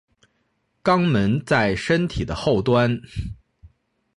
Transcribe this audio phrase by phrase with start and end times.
[0.83, 2.99] 肛门在身体的后端。